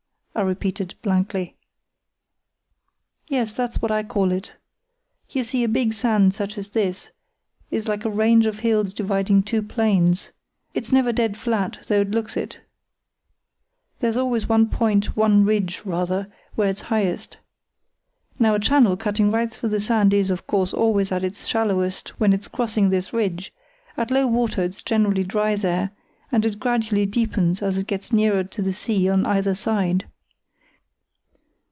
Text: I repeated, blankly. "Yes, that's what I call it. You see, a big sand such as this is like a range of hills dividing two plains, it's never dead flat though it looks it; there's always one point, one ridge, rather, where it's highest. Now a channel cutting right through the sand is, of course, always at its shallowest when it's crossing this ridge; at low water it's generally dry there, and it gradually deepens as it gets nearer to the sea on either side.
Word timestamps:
I 0.33 0.43
repeated, 0.43 0.95
blankly. 1.03 1.57
"Yes, 3.27 3.51
that's 3.53 3.81
what 3.81 3.91
I 3.91 4.01
call 4.01 4.31
it. 4.31 4.53
You 5.29 5.43
see, 5.43 5.61
a 5.65 5.69
big 5.69 5.93
sand 5.93 6.33
such 6.33 6.57
as 6.57 6.69
this 6.69 7.11
is 7.69 7.87
like 7.89 8.05
a 8.05 8.09
range 8.09 8.45
of 8.45 8.59
hills 8.59 8.93
dividing 8.93 9.43
two 9.43 9.61
plains, 9.61 10.31
it's 10.73 10.93
never 10.93 11.11
dead 11.11 11.35
flat 11.35 11.79
though 11.87 11.99
it 12.01 12.11
looks 12.11 12.37
it; 12.37 12.61
there's 13.99 14.15
always 14.17 14.47
one 14.47 14.69
point, 14.69 15.17
one 15.17 15.43
ridge, 15.43 15.81
rather, 15.85 16.31
where 16.55 16.69
it's 16.69 16.81
highest. 16.83 17.37
Now 18.39 18.55
a 18.55 18.59
channel 18.59 18.95
cutting 18.95 19.31
right 19.31 19.51
through 19.51 19.69
the 19.69 19.81
sand 19.81 20.13
is, 20.13 20.31
of 20.31 20.47
course, 20.47 20.73
always 20.73 21.11
at 21.11 21.25
its 21.25 21.45
shallowest 21.45 22.17
when 22.21 22.31
it's 22.33 22.47
crossing 22.47 22.89
this 22.89 23.11
ridge; 23.13 23.53
at 23.97 24.09
low 24.11 24.27
water 24.27 24.63
it's 24.63 24.81
generally 24.81 25.25
dry 25.25 25.55
there, 25.55 25.91
and 26.31 26.45
it 26.45 26.57
gradually 26.57 27.05
deepens 27.05 27.61
as 27.61 27.75
it 27.75 27.85
gets 27.85 28.13
nearer 28.13 28.45
to 28.45 28.61
the 28.61 28.73
sea 28.73 29.07
on 29.09 29.25
either 29.25 29.53
side. 29.53 30.05